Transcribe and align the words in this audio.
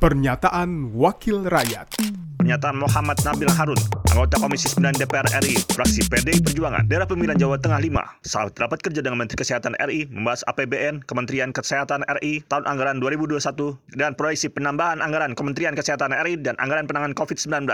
Pernyataan 0.00 0.96
Wakil 0.96 1.44
Rakyat 1.44 2.00
Pernyataan 2.40 2.80
Muhammad 2.80 3.20
Nabil 3.20 3.52
Harun, 3.52 3.76
anggota 4.08 4.40
Komisi 4.40 4.72
9 4.72 4.96
DPR 4.96 5.28
RI, 5.44 5.60
fraksi 5.76 6.08
PDI 6.08 6.40
Perjuangan, 6.40 6.88
daerah 6.88 7.04
pemilihan 7.04 7.36
Jawa 7.36 7.60
Tengah 7.60 7.76
5, 7.76 8.24
saat 8.24 8.56
rapat 8.56 8.80
kerja 8.80 9.04
dengan 9.04 9.20
Menteri 9.20 9.44
Kesehatan 9.44 9.76
RI 9.76 10.08
membahas 10.08 10.40
APBN 10.48 11.04
Kementerian 11.04 11.52
Kesehatan 11.52 12.00
RI 12.16 12.40
tahun 12.48 12.64
anggaran 12.64 12.96
2021 12.96 13.76
dan 14.00 14.16
proyeksi 14.16 14.48
penambahan 14.48 15.04
anggaran 15.04 15.36
Kementerian 15.36 15.76
Kesehatan 15.76 16.16
RI 16.16 16.40
dan 16.40 16.56
anggaran 16.56 16.88
penanganan 16.88 17.12
COVID-19. 17.12 17.68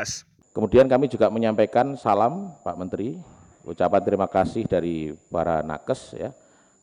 Kemudian 0.51 0.91
kami 0.91 1.07
juga 1.07 1.31
menyampaikan 1.31 1.95
salam 1.95 2.59
Pak 2.67 2.75
Menteri, 2.75 3.23
ucapan 3.63 4.03
terima 4.03 4.27
kasih 4.27 4.67
dari 4.67 5.15
para 5.31 5.63
nakes 5.63 6.19
ya. 6.19 6.35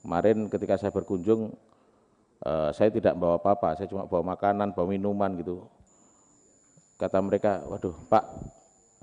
Kemarin 0.07 0.47
ketika 0.47 0.79
saya 0.79 0.96
berkunjung 0.96 1.51
uh, 2.44 2.70
saya 2.75 2.92
tidak 2.92 3.15
bawa 3.15 3.39
apa-apa, 3.39 3.79
saya 3.79 3.88
cuma 3.88 4.06
bawa 4.06 4.36
makanan, 4.36 4.75
bawa 4.75 4.88
minuman 4.88 5.32
gitu. 5.39 5.64
Kata 7.00 7.20
mereka, 7.24 7.64
waduh 7.65 7.96
Pak, 8.07 8.24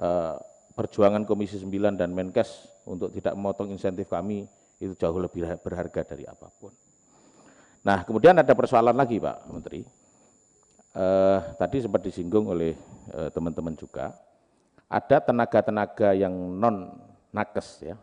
uh, 0.00 0.36
perjuangan 0.76 1.26
Komisi 1.26 1.58
9 1.60 1.98
dan 1.98 2.12
Menkes 2.12 2.68
untuk 2.86 3.12
tidak 3.12 3.34
memotong 3.36 3.72
insentif 3.72 4.08
kami 4.08 4.46
itu 4.80 4.96
jauh 4.96 5.20
lebih 5.20 5.44
berharga 5.60 6.06
dari 6.16 6.24
apa 6.24 6.48
pun. 6.56 6.72
Nah, 7.84 8.04
kemudian 8.04 8.36
ada 8.36 8.52
persoalan 8.52 8.96
lagi 8.96 9.20
Pak 9.20 9.38
Menteri. 9.52 9.82
Uh, 10.90 11.38
tadi 11.54 11.86
sempat 11.86 12.02
disinggung 12.02 12.50
oleh 12.50 12.74
teman-teman 13.30 13.74
juga, 13.74 14.14
ada 14.90 15.22
tenaga-tenaga 15.22 16.14
yang 16.18 16.34
non 16.34 16.90
nakes 17.30 17.86
ya. 17.86 17.96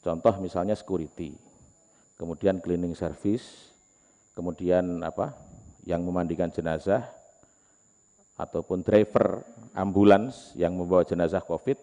Contoh 0.00 0.32
misalnya 0.40 0.72
security, 0.72 1.36
kemudian 2.16 2.60
cleaning 2.60 2.96
service, 2.96 3.72
kemudian 4.40 5.04
apa 5.04 5.36
yang 5.84 6.00
memandikan 6.00 6.48
jenazah 6.48 7.04
ataupun 8.40 8.80
driver 8.80 9.44
ambulans 9.76 10.56
yang 10.56 10.72
membawa 10.72 11.04
jenazah 11.04 11.44
COVID 11.44 11.76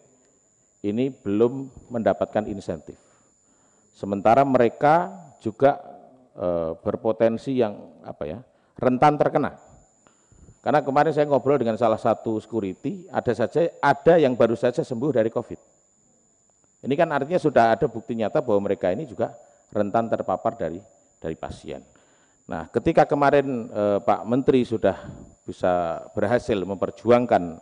ini 0.81 1.14
belum 1.14 1.69
mendapatkan 1.94 2.49
insentif. 2.49 2.97
Sementara 3.94 4.41
mereka 4.41 5.14
juga 5.38 5.77
e, 6.33 6.73
berpotensi 6.81 7.61
yang 7.61 7.77
apa 8.02 8.25
ya 8.25 8.39
rentan 8.81 9.21
terkena. 9.21 9.53
Karena 10.66 10.81
kemarin 10.81 11.14
saya 11.14 11.30
ngobrol 11.30 11.61
dengan 11.61 11.77
salah 11.77 12.02
satu 12.02 12.42
security, 12.42 13.05
ada 13.14 13.31
saja 13.38 13.69
ada 13.77 14.17
yang 14.17 14.33
baru 14.33 14.58
saja 14.58 14.81
sembuh 14.81 15.14
dari 15.14 15.30
COVID. 15.30 15.61
Ini 16.89 16.94
kan 16.97 17.09
artinya 17.14 17.38
sudah 17.38 17.77
ada 17.77 17.86
bukti 17.86 18.17
nyata 18.17 18.42
bahwa 18.42 18.66
mereka 18.66 18.89
ini 18.89 19.05
juga 19.05 19.38
rentan 19.69 20.09
terpapar 20.09 20.58
dari 20.58 20.81
dari 21.21 21.38
pasien. 21.38 21.96
Nah, 22.47 22.71
ketika 22.71 23.03
kemarin 23.03 23.67
eh, 23.67 23.99
Pak 23.99 24.23
Menteri 24.23 24.63
sudah 24.63 24.95
bisa 25.43 26.03
berhasil 26.15 26.55
memperjuangkan 26.55 27.59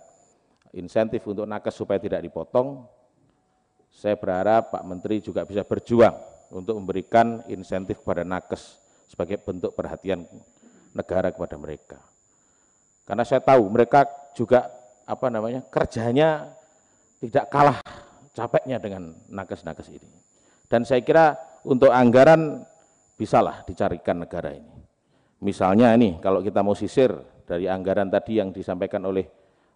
insentif 0.78 1.26
untuk 1.26 1.50
nakes 1.50 1.74
supaya 1.74 1.98
tidak 1.98 2.22
dipotong, 2.22 2.86
saya 3.90 4.14
berharap 4.14 4.70
Pak 4.70 4.84
Menteri 4.86 5.26
juga 5.26 5.42
bisa 5.42 5.66
berjuang 5.66 6.14
untuk 6.54 6.78
memberikan 6.78 7.42
insentif 7.50 8.06
kepada 8.06 8.22
nakes 8.22 8.78
sebagai 9.10 9.42
bentuk 9.42 9.74
perhatian 9.74 10.22
negara 10.94 11.34
kepada 11.34 11.58
mereka. 11.58 11.98
Karena 13.10 13.26
saya 13.26 13.42
tahu 13.42 13.66
mereka 13.70 14.06
juga 14.38 14.70
apa 15.06 15.34
namanya 15.34 15.66
kerjanya 15.66 16.54
tidak 17.22 17.50
kalah 17.50 17.82
capeknya 18.38 18.78
dengan 18.78 19.18
nakes-nakes 19.34 19.90
ini. 19.90 20.10
Dan 20.70 20.86
saya 20.86 21.02
kira 21.02 21.38
untuk 21.66 21.90
anggaran 21.90 22.62
bisalah 23.16 23.64
dicarikan 23.64 24.20
negara 24.20 24.52
ini. 24.52 24.75
Misalnya 25.44 25.92
ini 25.96 26.20
kalau 26.24 26.40
kita 26.40 26.64
mau 26.64 26.78
sisir 26.78 27.12
dari 27.44 27.68
anggaran 27.68 28.08
tadi 28.08 28.40
yang 28.40 28.56
disampaikan 28.56 29.04
oleh 29.04 29.28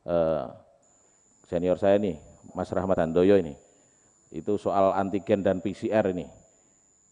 uh, 0.08 0.48
senior 1.46 1.76
saya 1.76 2.00
ini, 2.00 2.16
Mas 2.56 2.72
Rahmat 2.72 3.04
Handoyo 3.04 3.36
ini, 3.36 3.54
itu 4.32 4.56
soal 4.56 4.94
antigen 4.96 5.42
dan 5.42 5.60
PCR 5.60 6.10
ini. 6.14 6.26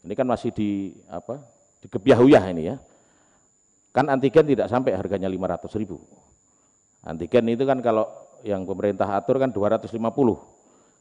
Ini 0.05 0.13
kan 0.15 0.29
masih 0.29 0.53
di 0.55 0.93
apa? 1.09 1.41
Dikebiahuyah 1.83 2.43
ini 2.55 2.63
ya. 2.71 2.75
Kan 3.91 4.07
antigen 4.13 4.45
tidak 4.45 4.69
sampai 4.69 4.93
harganya 4.93 5.27
500 5.27 5.73
ribu. 5.81 5.97
Antigen 7.01 7.49
itu 7.49 7.65
kan 7.65 7.81
kalau 7.81 8.05
yang 8.45 8.63
pemerintah 8.63 9.09
atur 9.09 9.41
kan 9.41 9.49
250. 9.49 9.97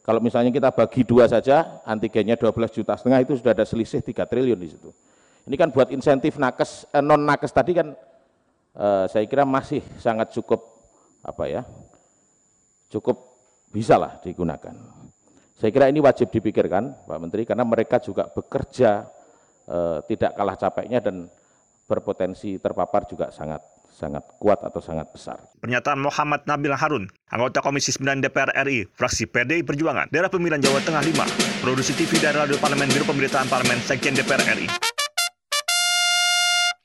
Kalau 0.07 0.21
misalnya 0.23 0.55
kita 0.55 0.71
bagi 0.71 1.03
dua 1.03 1.27
saja, 1.27 1.83
antigennya 1.83 2.39
12 2.39 2.55
juta 2.71 2.95
setengah 2.95 3.27
itu 3.27 3.35
sudah 3.43 3.51
ada 3.51 3.67
selisih 3.67 4.01
3 4.01 4.23
triliun 4.23 4.55
di 4.55 4.71
situ. 4.71 4.95
Ini 5.47 5.55
kan 5.55 5.71
buat 5.71 5.95
insentif 5.95 6.43
nakes 6.43 6.91
eh, 6.91 7.03
non 7.03 7.23
nakes 7.23 7.55
tadi 7.55 7.79
kan 7.79 7.95
eh, 8.75 9.05
saya 9.07 9.25
kira 9.31 9.47
masih 9.47 9.79
sangat 10.03 10.35
cukup 10.35 10.59
apa 11.23 11.47
ya 11.47 11.63
cukup 12.91 13.15
bisa 13.71 13.95
lah 13.95 14.19
digunakan. 14.23 14.75
Saya 15.57 15.71
kira 15.73 15.89
ini 15.89 16.03
wajib 16.03 16.29
dipikirkan 16.29 17.09
Pak 17.09 17.19
Menteri 17.23 17.47
karena 17.47 17.63
mereka 17.63 18.03
juga 18.03 18.27
bekerja 18.27 19.07
eh, 19.71 19.99
tidak 20.11 20.35
kalah 20.35 20.59
capeknya 20.59 20.99
dan 20.99 21.31
berpotensi 21.87 22.59
terpapar 22.59 23.07
juga 23.07 23.31
sangat 23.31 23.63
sangat 23.97 24.27
kuat 24.37 24.61
atau 24.61 24.83
sangat 24.83 25.09
besar. 25.09 25.41
Pernyataan 25.63 25.97
Muhammad 26.03 26.45
Nabil 26.45 26.75
Harun, 26.75 27.09
anggota 27.33 27.65
Komisi 27.65 27.97
9 27.97 28.21
DPR 28.21 28.53
RI, 28.67 28.85
fraksi 28.93 29.25
PDI 29.25 29.65
Perjuangan, 29.65 30.13
daerah 30.13 30.29
pemilihan 30.29 30.61
Jawa 30.61 30.85
Tengah 30.85 31.01
5, 31.01 31.65
produksi 31.65 31.97
TV 31.97 32.21
dari 32.21 32.37
Radio 32.37 32.61
Parlemen 32.61 32.93
Biro 32.93 33.09
Pemberitaan 33.09 33.49
Parlemen 33.49 33.81
Sekjen 33.81 34.13
DPR 34.13 34.45
RI. 34.53 34.96